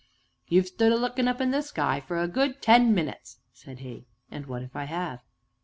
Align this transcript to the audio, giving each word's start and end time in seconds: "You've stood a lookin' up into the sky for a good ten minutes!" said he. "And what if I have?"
"You've 0.47 0.65
stood 0.65 0.91
a 0.91 0.95
lookin' 0.95 1.27
up 1.27 1.39
into 1.41 1.57
the 1.57 1.61
sky 1.61 1.99
for 1.99 2.17
a 2.17 2.27
good 2.27 2.59
ten 2.59 2.95
minutes!" 2.95 3.37
said 3.53 3.81
he. 3.81 4.07
"And 4.31 4.47
what 4.47 4.63
if 4.63 4.75
I 4.75 4.85
have?" 4.85 5.19